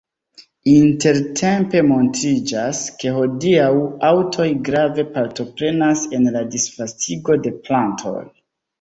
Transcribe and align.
Intertempe 0.69 1.83
montriĝas, 1.89 2.81
ke 3.03 3.13
hodiaŭ 3.19 3.69
aŭtoj 4.11 4.49
grave 4.71 5.09
partoprenas 5.21 6.05
en 6.21 6.29
la 6.39 6.47
disvastigo 6.59 7.43
de 7.47 7.59
plantoj. 7.67 8.21